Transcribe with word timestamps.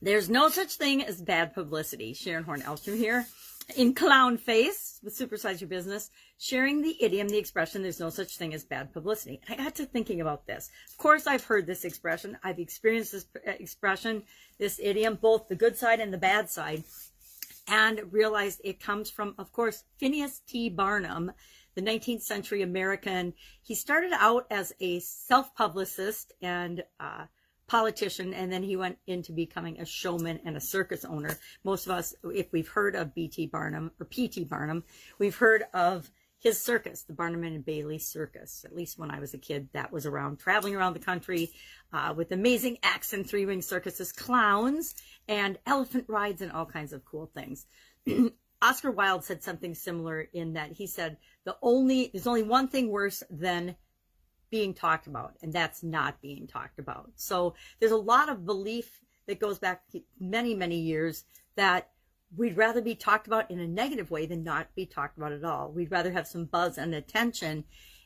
There's 0.00 0.30
no 0.30 0.48
such 0.48 0.74
thing 0.74 1.02
as 1.02 1.20
bad 1.20 1.54
publicity. 1.54 2.14
Sharon 2.14 2.44
Horn 2.44 2.62
Elstrom 2.62 2.96
here 2.96 3.26
in 3.76 3.94
Clown 3.94 4.38
Face 4.38 5.00
with 5.02 5.18
Supersize 5.18 5.60
Your 5.60 5.68
Business, 5.68 6.10
sharing 6.38 6.82
the 6.82 6.96
idiom, 7.02 7.28
the 7.28 7.38
expression, 7.38 7.82
there's 7.82 8.00
no 8.00 8.08
such 8.08 8.36
thing 8.36 8.54
as 8.54 8.64
bad 8.64 8.92
publicity. 8.92 9.40
I 9.48 9.56
got 9.56 9.74
to 9.76 9.86
thinking 9.86 10.20
about 10.20 10.46
this. 10.46 10.70
Of 10.90 10.98
course, 10.98 11.26
I've 11.26 11.44
heard 11.44 11.66
this 11.66 11.84
expression. 11.84 12.38
I've 12.42 12.58
experienced 12.58 13.12
this 13.12 13.26
expression, 13.44 14.22
this 14.58 14.80
idiom, 14.82 15.18
both 15.20 15.48
the 15.48 15.56
good 15.56 15.76
side 15.76 16.00
and 16.00 16.12
the 16.12 16.18
bad 16.18 16.48
side, 16.48 16.84
and 17.66 18.12
realized 18.12 18.60
it 18.64 18.80
comes 18.80 19.10
from, 19.10 19.34
of 19.36 19.52
course, 19.52 19.84
Phineas 19.98 20.40
T. 20.46 20.70
Barnum, 20.70 21.32
the 21.74 21.82
19th 21.82 22.22
century 22.22 22.62
American. 22.62 23.34
He 23.62 23.74
started 23.74 24.12
out 24.14 24.46
as 24.50 24.72
a 24.80 25.00
self-publicist 25.00 26.32
and, 26.40 26.84
uh, 26.98 27.26
politician 27.68 28.34
and 28.34 28.52
then 28.52 28.62
he 28.62 28.76
went 28.76 28.98
into 29.06 29.32
becoming 29.32 29.80
a 29.80 29.84
showman 29.84 30.40
and 30.44 30.56
a 30.56 30.60
circus 30.60 31.04
owner. 31.04 31.38
Most 31.62 31.86
of 31.86 31.92
us, 31.92 32.14
if 32.24 32.50
we've 32.52 32.68
heard 32.68 32.96
of 32.96 33.14
B.T. 33.14 33.46
Barnum 33.46 33.92
or 34.00 34.06
P.T. 34.06 34.44
Barnum, 34.44 34.84
we've 35.18 35.36
heard 35.36 35.64
of 35.72 36.10
his 36.40 36.60
circus, 36.60 37.02
the 37.02 37.12
Barnum 37.12 37.44
and 37.44 37.64
Bailey 37.64 37.98
Circus. 37.98 38.64
At 38.64 38.74
least 38.74 38.98
when 38.98 39.10
I 39.10 39.18
was 39.18 39.34
a 39.34 39.38
kid, 39.38 39.68
that 39.72 39.92
was 39.92 40.06
around, 40.06 40.38
traveling 40.38 40.74
around 40.74 40.94
the 40.94 41.00
country 41.00 41.50
uh, 41.92 42.14
with 42.16 42.30
amazing 42.30 42.78
acts 42.82 43.12
and 43.12 43.28
three 43.28 43.44
ring 43.44 43.60
circuses, 43.60 44.12
clowns, 44.12 44.94
and 45.26 45.58
elephant 45.66 46.04
rides, 46.08 46.40
and 46.40 46.52
all 46.52 46.66
kinds 46.66 46.92
of 46.92 47.04
cool 47.04 47.30
things. 47.34 47.66
Oscar 48.62 48.90
Wilde 48.90 49.24
said 49.24 49.42
something 49.42 49.74
similar 49.74 50.20
in 50.20 50.54
that 50.54 50.72
he 50.72 50.86
said, 50.86 51.16
the 51.44 51.56
only, 51.62 52.10
there's 52.12 52.26
only 52.26 52.42
one 52.42 52.68
thing 52.68 52.88
worse 52.88 53.22
than 53.30 53.76
being 54.50 54.74
talked 54.74 55.06
about, 55.06 55.34
and 55.42 55.52
that's 55.52 55.82
not 55.82 56.20
being 56.20 56.46
talked 56.46 56.78
about. 56.78 57.10
So 57.16 57.54
there's 57.78 57.92
a 57.92 57.96
lot 57.96 58.28
of 58.28 58.46
belief 58.46 59.00
that 59.26 59.40
goes 59.40 59.58
back 59.58 59.82
many, 60.18 60.54
many 60.54 60.78
years 60.78 61.24
that 61.56 61.90
we'd 62.36 62.56
rather 62.56 62.82
be 62.82 62.94
talked 62.94 63.26
about 63.26 63.50
in 63.50 63.60
a 63.60 63.66
negative 63.66 64.10
way 64.10 64.26
than 64.26 64.44
not 64.44 64.74
be 64.74 64.86
talked 64.86 65.16
about 65.16 65.32
at 65.32 65.44
all. 65.44 65.70
We'd 65.70 65.90
rather 65.90 66.12
have 66.12 66.26
some 66.26 66.44
buzz 66.44 66.78
and 66.78 66.94
attention 66.94 67.64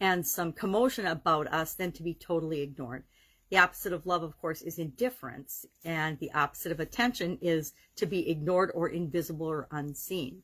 and 0.00 0.26
some 0.26 0.52
commotion 0.52 1.06
about 1.06 1.46
us 1.52 1.74
than 1.74 1.92
to 1.92 2.02
be 2.02 2.14
totally 2.14 2.60
ignored. 2.60 3.04
The 3.50 3.58
opposite 3.58 3.92
of 3.92 4.06
love, 4.06 4.22
of 4.22 4.36
course, 4.40 4.62
is 4.62 4.78
indifference, 4.78 5.66
and 5.84 6.18
the 6.18 6.32
opposite 6.32 6.72
of 6.72 6.80
attention 6.80 7.38
is 7.40 7.72
to 7.96 8.06
be 8.06 8.28
ignored 8.28 8.72
or 8.74 8.88
invisible 8.88 9.46
or 9.46 9.68
unseen. 9.70 10.42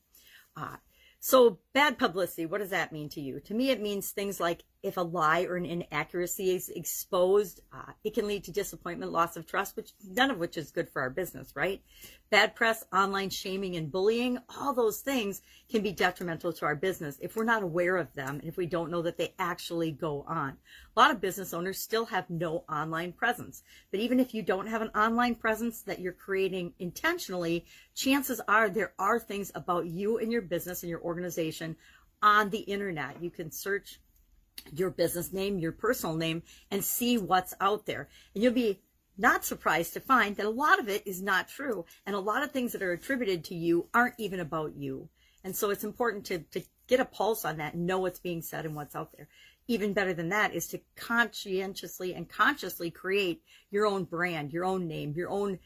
Uh, 0.56 0.76
so 1.18 1.58
bad 1.72 1.98
publicity, 1.98 2.46
what 2.46 2.60
does 2.60 2.70
that 2.70 2.92
mean 2.92 3.08
to 3.10 3.20
you? 3.20 3.40
To 3.40 3.54
me, 3.54 3.70
it 3.70 3.80
means 3.80 4.10
things 4.10 4.38
like 4.38 4.64
if 4.82 4.96
a 4.96 5.02
lie 5.02 5.44
or 5.44 5.56
an 5.56 5.66
inaccuracy 5.66 6.54
is 6.54 6.68
exposed, 6.70 7.60
uh, 7.72 7.92
it 8.02 8.14
can 8.14 8.26
lead 8.26 8.44
to 8.44 8.50
disappointment, 8.50 9.12
loss 9.12 9.36
of 9.36 9.46
trust, 9.46 9.76
which 9.76 9.92
none 10.08 10.30
of 10.30 10.38
which 10.38 10.56
is 10.56 10.70
good 10.70 10.88
for 10.88 11.02
our 11.02 11.10
business, 11.10 11.52
right? 11.54 11.82
Bad 12.30 12.54
press, 12.54 12.84
online 12.92 13.28
shaming 13.28 13.76
and 13.76 13.90
bullying, 13.90 14.38
all 14.56 14.72
those 14.72 15.00
things 15.00 15.42
can 15.70 15.82
be 15.82 15.92
detrimental 15.92 16.52
to 16.52 16.64
our 16.64 16.76
business 16.76 17.18
if 17.20 17.36
we're 17.36 17.44
not 17.44 17.62
aware 17.62 17.96
of 17.96 18.12
them 18.14 18.38
and 18.38 18.44
if 18.44 18.56
we 18.56 18.66
don't 18.66 18.90
know 18.90 19.02
that 19.02 19.18
they 19.18 19.34
actually 19.38 19.90
go 19.90 20.24
on. 20.26 20.56
A 20.96 21.00
lot 21.00 21.10
of 21.10 21.20
business 21.20 21.52
owners 21.52 21.78
still 21.78 22.06
have 22.06 22.30
no 22.30 22.64
online 22.68 23.12
presence. 23.12 23.62
But 23.90 24.00
even 24.00 24.20
if 24.20 24.32
you 24.32 24.42
don't 24.42 24.68
have 24.68 24.82
an 24.82 24.90
online 24.94 25.34
presence 25.34 25.82
that 25.82 26.00
you're 26.00 26.12
creating 26.12 26.72
intentionally, 26.78 27.66
chances 27.94 28.40
are 28.48 28.70
there 28.70 28.92
are 28.98 29.18
things 29.18 29.50
about 29.54 29.86
you 29.86 30.18
and 30.18 30.32
your 30.32 30.42
business 30.42 30.82
and 30.82 30.90
your 30.90 31.02
organization 31.02 31.76
on 32.22 32.50
the 32.50 32.58
internet. 32.58 33.22
You 33.22 33.30
can 33.30 33.50
search 33.50 34.00
your 34.72 34.90
business 34.90 35.32
name, 35.32 35.58
your 35.58 35.72
personal 35.72 36.16
name, 36.16 36.42
and 36.70 36.84
see 36.84 37.18
what's 37.18 37.54
out 37.60 37.86
there. 37.86 38.08
And 38.34 38.42
you'll 38.42 38.52
be 38.52 38.80
not 39.18 39.44
surprised 39.44 39.92
to 39.94 40.00
find 40.00 40.36
that 40.36 40.46
a 40.46 40.50
lot 40.50 40.78
of 40.78 40.88
it 40.88 41.06
is 41.06 41.22
not 41.22 41.48
true. 41.48 41.84
And 42.06 42.16
a 42.16 42.20
lot 42.20 42.42
of 42.42 42.52
things 42.52 42.72
that 42.72 42.82
are 42.82 42.92
attributed 42.92 43.44
to 43.44 43.54
you 43.54 43.88
aren't 43.92 44.14
even 44.18 44.40
about 44.40 44.76
you. 44.76 45.08
And 45.44 45.54
so 45.54 45.70
it's 45.70 45.84
important 45.84 46.26
to, 46.26 46.38
to 46.38 46.62
get 46.86 47.00
a 47.00 47.04
pulse 47.04 47.44
on 47.44 47.58
that 47.58 47.74
know 47.74 48.00
what's 48.00 48.18
being 48.18 48.42
said 48.42 48.66
and 48.66 48.74
what's 48.74 48.96
out 48.96 49.12
there. 49.16 49.28
Even 49.68 49.92
better 49.92 50.12
than 50.12 50.30
that 50.30 50.54
is 50.54 50.66
to 50.68 50.80
conscientiously 50.96 52.14
and 52.14 52.28
consciously 52.28 52.90
create 52.90 53.42
your 53.70 53.86
own 53.86 54.04
brand, 54.04 54.52
your 54.52 54.64
own 54.64 54.88
name, 54.88 55.12
your 55.14 55.30
own 55.30 55.58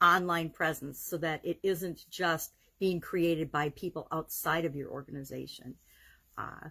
online 0.00 0.50
presence 0.50 1.00
so 1.00 1.16
that 1.18 1.44
it 1.44 1.58
isn't 1.62 2.08
just 2.10 2.52
being 2.78 3.00
created 3.00 3.50
by 3.50 3.68
people 3.70 4.08
outside 4.12 4.64
of 4.64 4.76
your 4.76 4.90
organization. 4.90 5.74
Uh, 6.38 6.68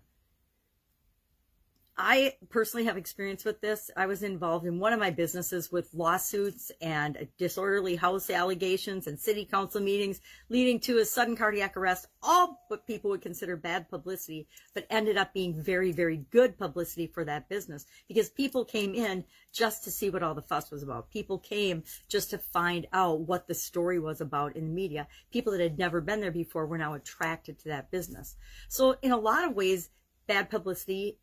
I 2.02 2.36
personally 2.48 2.86
have 2.86 2.96
experience 2.96 3.44
with 3.44 3.60
this. 3.60 3.92
I 3.98 4.06
was 4.06 4.24
involved 4.24 4.66
in 4.66 4.80
one 4.80 4.94
of 4.94 5.02
my 5.02 5.12
businesses 5.12 5.70
with 5.70 5.94
lawsuits 5.94 6.72
and 6.80 7.28
disorderly 7.38 7.98
house 7.98 8.30
allegations 8.30 9.06
and 9.06 9.20
city 9.20 9.44
council 9.44 9.82
meetings 9.82 10.22
leading 10.48 10.80
to 10.80 11.00
a 11.00 11.06
sudden 11.06 11.36
cardiac 11.36 11.76
arrest, 11.76 12.08
all 12.24 12.64
what 12.70 12.88
people 12.88 13.10
would 13.10 13.22
consider 13.22 13.58
bad 13.58 13.90
publicity, 13.90 14.48
but 14.74 14.88
ended 14.90 15.18
up 15.18 15.34
being 15.34 15.62
very, 15.62 15.92
very 15.92 16.26
good 16.32 16.58
publicity 16.58 17.06
for 17.06 17.26
that 17.26 17.50
business 17.50 17.86
because 18.08 18.30
people 18.30 18.64
came 18.64 18.96
in 18.96 19.26
just 19.52 19.84
to 19.84 19.92
see 19.92 20.10
what 20.10 20.24
all 20.24 20.34
the 20.34 20.42
fuss 20.42 20.72
was 20.72 20.84
about. 20.84 21.12
People 21.12 21.38
came 21.38 21.84
just 22.08 22.30
to 22.30 22.38
find 22.38 22.88
out 22.94 23.20
what 23.20 23.46
the 23.46 23.54
story 23.54 24.00
was 24.00 24.22
about 24.22 24.56
in 24.56 24.68
the 24.68 24.74
media. 24.74 25.06
People 25.34 25.52
that 25.52 25.60
had 25.60 25.78
never 25.78 26.00
been 26.00 26.22
there 26.22 26.31
before 26.31 26.66
were 26.66 26.78
now 26.78 26.94
attracted 26.94 27.60
to 27.60 27.68
that 27.68 27.92
business. 27.92 28.38
So 28.70 28.96
in 29.02 29.12
a 29.12 29.18
lot 29.18 29.44
of 29.44 29.54
ways, 29.54 29.90
bad 30.28 30.50
publicity 30.50 31.18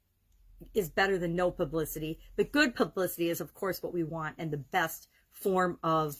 is 0.74 0.88
better 0.88 1.18
than 1.18 1.36
no 1.36 1.50
publicity. 1.50 2.18
But 2.36 2.52
good 2.52 2.74
publicity 2.74 3.30
is, 3.30 3.40
of 3.40 3.54
course, 3.54 3.82
what 3.82 3.92
we 3.92 4.04
want 4.04 4.36
and 4.38 4.50
the 4.50 4.56
best 4.56 5.08
form 5.30 5.78
of 5.82 6.16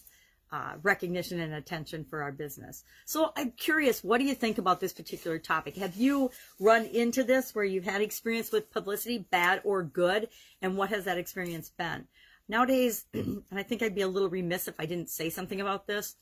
uh, 0.53 0.75
recognition 0.83 1.41
and 1.41 1.55
attention 1.55 2.05
for 2.05 2.23
our 2.23 2.33
business. 2.33 2.85
So 3.05 3.33
I'm 3.37 3.51
curious, 3.53 4.05
what 4.05 4.19
do 4.19 4.25
you 4.25 4.35
think 4.35 4.59
about 4.59 4.81
this 4.81 4.93
particular 4.93 5.39
topic? 5.39 5.77
Have 5.77 5.97
you 5.97 6.31
run 6.61 6.85
into 6.85 7.25
this 7.25 7.55
where 7.55 7.65
you've 7.65 7.85
had 7.85 8.01
experience 8.01 8.53
with 8.53 8.71
publicity, 8.71 9.19
bad 9.19 9.61
or 9.65 9.83
good? 9.83 10.29
And 10.63 10.77
what 10.77 10.91
has 10.91 11.05
that 11.05 11.19
experience 11.19 11.71
been? 11.71 12.07
Nowadays, 12.49 13.07
and 13.15 13.43
I 13.53 13.65
think 13.65 13.83
I'd 13.83 13.95
be 13.95 14.03
a 14.03 14.09
little 14.09 14.31
remiss 14.31 14.69
if 14.69 14.79
I 14.79 14.87
didn't 14.87 15.11
say 15.11 15.31
something 15.31 15.61
about 15.61 15.87
this, 15.87 16.15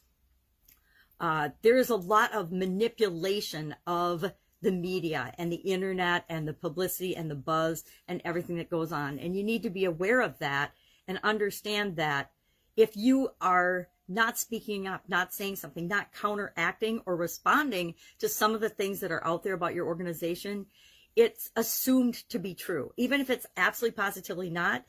uh, 1.21 1.51
there 1.63 1.77
is 1.77 1.91
a 1.91 1.97
lot 1.97 2.33
of 2.35 2.51
manipulation 2.51 3.75
of 3.87 4.33
the 4.65 4.73
media 4.73 5.33
and 5.39 5.53
the 5.53 5.57
internet 5.57 6.25
and 6.29 6.49
the 6.49 6.53
publicity 6.53 7.15
and 7.15 7.31
the 7.31 7.35
buzz 7.35 7.85
and 8.09 8.21
everything 8.25 8.57
that 8.57 8.71
goes 8.71 8.91
on. 8.91 9.19
And 9.19 9.37
you 9.37 9.45
need 9.45 9.63
to 9.63 9.71
be 9.71 9.85
aware 9.85 10.21
of 10.21 10.39
that 10.41 10.73
and 11.07 11.21
understand 11.23 11.97
that 11.97 12.31
if 12.77 12.97
you 12.97 13.31
are 13.41 13.89
not 14.09 14.39
speaking 14.39 14.87
up, 14.87 15.05
not 15.09 15.33
saying 15.33 15.57
something, 15.57 15.87
not 15.87 16.13
counteracting 16.13 17.01
or 17.07 17.17
responding 17.17 17.95
to 18.19 18.29
some 18.29 18.55
of 18.55 18.61
the 18.61 18.69
things 18.69 19.01
that 19.01 19.13
are 19.13 19.25
out 19.27 19.43
there 19.43 19.55
about 19.55 19.75
your 19.75 19.87
organization, 19.87 20.67
it's 21.15 21.51
assumed 21.57 22.15
to 22.31 22.39
be 22.39 22.55
true. 22.55 22.93
Even 22.97 23.21
if 23.21 23.31
it's 23.31 23.47
absolutely 23.57 23.97
positively 23.97 24.51
not, 24.51 24.85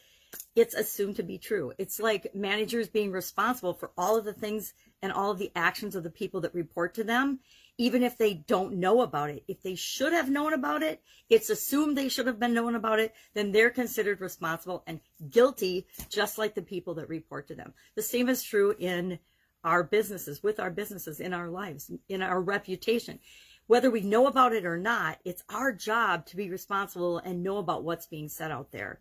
it's 0.56 0.74
assumed 0.74 1.18
to 1.18 1.24
be 1.24 1.38
true. 1.38 1.72
It's 1.78 2.00
like 2.00 2.34
managers 2.34 2.90
being 2.90 3.12
responsible 3.12 3.74
for 3.74 3.92
all 3.97 4.18
of 4.18 4.25
the 4.25 4.34
things 4.34 4.74
and 5.05 5.13
all 5.13 5.31
of 5.31 5.38
the 5.38 5.51
actions 5.55 5.95
of 5.95 6.03
the 6.03 6.09
people 6.09 6.41
that 6.41 6.53
report 6.53 6.95
to 6.95 7.03
them 7.03 7.39
even 7.77 8.03
if 8.03 8.17
they 8.17 8.33
don't 8.33 8.75
know 8.75 9.01
about 9.01 9.29
it. 9.29 9.43
If 9.47 9.61
they 9.61 9.75
should 9.75 10.13
have 10.13 10.29
known 10.29 10.53
about 10.53 10.83
it, 10.83 11.01
it's 11.29 11.49
assumed 11.49 11.97
they 11.97 12.09
should 12.09 12.27
have 12.27 12.39
been 12.39 12.53
known 12.53 12.75
about 12.75 12.99
it, 12.99 13.13
then 13.33 13.51
they're 13.51 13.69
considered 13.69 14.21
responsible 14.21 14.83
and 14.88 14.99
guilty, 15.29 15.88
just 16.09 16.38
like 16.38 16.55
the 16.55 16.61
people 16.61 16.94
that 16.95 17.09
report 17.09 17.47
to 17.47 17.55
them. 17.55 17.73
The 17.95 18.01
same 18.01 18.29
is 18.29 18.44
true 18.44 18.75
in 18.79 19.19
our 19.63 19.83
businesses, 19.83 20.44
with 20.44 20.59
our 20.59 20.69
businesses, 20.69 21.19
in 21.19 21.33
our 21.33 21.49
lives, 21.49 21.91
in 22.07 22.21
our 22.21 22.39
reputation. 22.39 23.19
Whether 23.67 23.89
we 23.89 24.01
know 24.01 24.27
about 24.27 24.53
it 24.53 24.63
or 24.63 24.77
not, 24.77 25.19
it's 25.25 25.44
our 25.49 25.73
job 25.73 26.27
to 26.27 26.38
be 26.38 26.49
responsible 26.49 27.17
and 27.17 27.44
know 27.44 27.57
about 27.57 27.83
what's 27.83 28.05
being 28.05 28.29
said 28.29 28.51
out 28.51 28.71
there. 28.71 28.99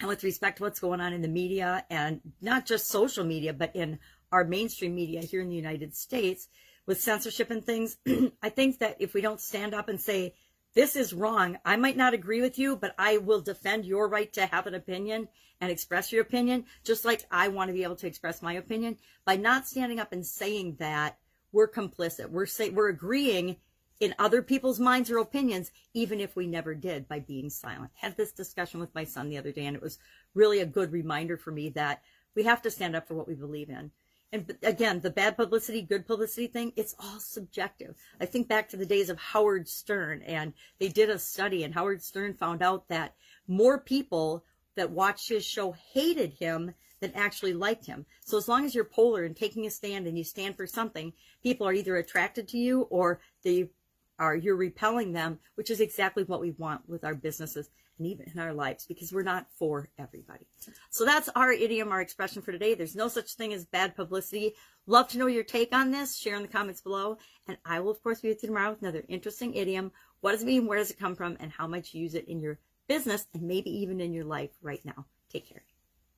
And 0.00 0.08
with 0.08 0.24
respect 0.24 0.56
to 0.56 0.64
what's 0.64 0.80
going 0.80 1.00
on 1.00 1.12
in 1.12 1.22
the 1.22 1.28
media 1.28 1.84
and 1.88 2.20
not 2.40 2.66
just 2.66 2.88
social 2.88 3.24
media, 3.24 3.52
but 3.52 3.76
in 3.76 4.00
our 4.32 4.44
mainstream 4.44 4.94
media 4.94 5.22
here 5.22 5.40
in 5.40 5.48
the 5.48 5.56
United 5.56 5.94
States, 5.94 6.48
with 6.86 7.00
censorship 7.00 7.50
and 7.50 7.64
things, 7.64 7.96
I 8.42 8.48
think 8.48 8.78
that 8.78 8.96
if 9.00 9.14
we 9.14 9.20
don't 9.20 9.40
stand 9.40 9.74
up 9.74 9.88
and 9.88 10.00
say, 10.00 10.34
this 10.74 10.94
is 10.94 11.12
wrong, 11.12 11.58
I 11.64 11.76
might 11.76 11.96
not 11.96 12.14
agree 12.14 12.40
with 12.40 12.58
you, 12.58 12.76
but 12.76 12.94
I 12.96 13.18
will 13.18 13.40
defend 13.40 13.84
your 13.84 14.08
right 14.08 14.32
to 14.34 14.46
have 14.46 14.66
an 14.66 14.74
opinion 14.74 15.28
and 15.60 15.70
express 15.70 16.12
your 16.12 16.22
opinion, 16.22 16.64
just 16.84 17.04
like 17.04 17.24
I 17.30 17.48
want 17.48 17.68
to 17.68 17.74
be 17.74 17.82
able 17.82 17.96
to 17.96 18.06
express 18.06 18.40
my 18.40 18.52
opinion. 18.52 18.96
By 19.24 19.36
not 19.36 19.66
standing 19.66 20.00
up 20.00 20.12
and 20.12 20.24
saying 20.24 20.76
that, 20.78 21.18
we're 21.52 21.68
complicit. 21.68 22.30
We're 22.30 22.46
say, 22.46 22.70
we're 22.70 22.88
agreeing 22.88 23.56
in 23.98 24.14
other 24.18 24.42
people's 24.42 24.80
minds 24.80 25.10
or 25.10 25.18
opinions, 25.18 25.70
even 25.92 26.20
if 26.20 26.34
we 26.34 26.46
never 26.46 26.74
did 26.74 27.06
by 27.06 27.18
being 27.18 27.50
silent. 27.50 27.90
Had 27.94 28.16
this 28.16 28.32
discussion 28.32 28.80
with 28.80 28.94
my 28.94 29.04
son 29.04 29.28
the 29.28 29.38
other 29.38 29.52
day, 29.52 29.66
and 29.66 29.76
it 29.76 29.82
was 29.82 29.98
really 30.34 30.60
a 30.60 30.66
good 30.66 30.92
reminder 30.92 31.36
for 31.36 31.50
me 31.50 31.68
that 31.70 32.02
we 32.34 32.44
have 32.44 32.62
to 32.62 32.70
stand 32.70 32.96
up 32.96 33.06
for 33.06 33.14
what 33.14 33.28
we 33.28 33.34
believe 33.34 33.68
in. 33.68 33.90
And 34.32 34.56
again, 34.62 35.00
the 35.00 35.10
bad 35.10 35.36
publicity, 35.36 35.82
good 35.82 36.06
publicity 36.06 36.46
thing, 36.46 36.72
it's 36.76 36.94
all 36.98 37.18
subjective. 37.18 37.96
I 38.20 38.26
think 38.26 38.46
back 38.46 38.68
to 38.68 38.76
the 38.76 38.86
days 38.86 39.10
of 39.10 39.18
Howard 39.18 39.68
Stern 39.68 40.22
and 40.22 40.52
they 40.78 40.88
did 40.88 41.10
a 41.10 41.18
study 41.18 41.64
and 41.64 41.74
Howard 41.74 42.02
Stern 42.02 42.34
found 42.34 42.62
out 42.62 42.88
that 42.88 43.14
more 43.48 43.80
people 43.80 44.44
that 44.76 44.92
watched 44.92 45.28
his 45.28 45.44
show 45.44 45.72
hated 45.92 46.34
him 46.38 46.74
than 47.00 47.12
actually 47.14 47.54
liked 47.54 47.86
him. 47.86 48.06
So 48.24 48.36
as 48.36 48.46
long 48.46 48.64
as 48.64 48.74
you're 48.74 48.84
polar 48.84 49.24
and 49.24 49.34
taking 49.34 49.66
a 49.66 49.70
stand 49.70 50.06
and 50.06 50.16
you 50.16 50.22
stand 50.22 50.56
for 50.56 50.66
something, 50.66 51.12
people 51.42 51.66
are 51.66 51.72
either 51.72 51.96
attracted 51.96 52.46
to 52.48 52.58
you 52.58 52.82
or 52.82 53.20
they 53.42 53.70
are 54.20 54.36
you're 54.36 54.54
repelling 54.54 55.12
them, 55.12 55.40
which 55.56 55.70
is 55.70 55.80
exactly 55.80 56.22
what 56.22 56.40
we 56.40 56.52
want 56.52 56.88
with 56.88 57.04
our 57.04 57.14
businesses 57.14 57.70
and 57.98 58.06
even 58.06 58.30
in 58.32 58.40
our 58.40 58.54
lives 58.54 58.86
because 58.86 59.12
we're 59.12 59.22
not 59.22 59.46
for 59.58 59.88
everybody. 59.98 60.46
So 60.90 61.04
that's 61.04 61.28
our 61.34 61.52
idiom, 61.52 61.90
our 61.90 62.00
expression 62.00 62.42
for 62.42 62.52
today. 62.52 62.74
There's 62.74 62.96
no 62.96 63.08
such 63.08 63.34
thing 63.34 63.52
as 63.52 63.64
bad 63.64 63.96
publicity. 63.96 64.54
Love 64.86 65.08
to 65.08 65.18
know 65.18 65.26
your 65.26 65.44
take 65.44 65.74
on 65.74 65.90
this. 65.90 66.16
Share 66.16 66.36
in 66.36 66.42
the 66.42 66.48
comments 66.48 66.80
below. 66.80 67.18
And 67.48 67.58
I 67.64 67.80
will, 67.80 67.90
of 67.90 68.02
course, 68.02 68.20
be 68.20 68.28
with 68.28 68.42
you 68.42 68.48
tomorrow 68.48 68.70
with 68.70 68.82
another 68.82 69.04
interesting 69.08 69.54
idiom. 69.54 69.92
What 70.20 70.32
does 70.32 70.42
it 70.42 70.46
mean? 70.46 70.66
Where 70.66 70.78
does 70.78 70.90
it 70.90 70.98
come 70.98 71.14
from? 71.14 71.36
And 71.40 71.50
how 71.50 71.66
much 71.66 71.94
you 71.94 72.02
use 72.02 72.14
it 72.14 72.28
in 72.28 72.40
your 72.40 72.58
business 72.90 73.26
and 73.32 73.42
maybe 73.42 73.70
even 73.70 74.00
in 74.00 74.12
your 74.12 74.24
life 74.24 74.50
right 74.62 74.84
now. 74.84 75.06
Take 75.30 75.48
care. 75.48 75.62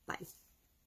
Bye. 0.07 0.42